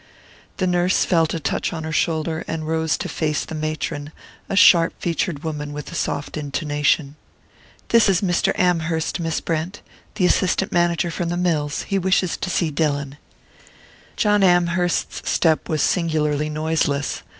[0.57, 4.11] The nurse felt a touch on her shoulder, and rose to face the matron,
[4.49, 7.17] a sharp featured woman with a soft intonation.
[7.89, 8.51] "This is Mr.
[8.57, 9.83] Amherst, Miss Brent.
[10.15, 11.83] The assistant manager from the mills.
[11.83, 13.17] He wishes to see Dillon."
[14.15, 17.21] John Amherst's step was singularly noiseless.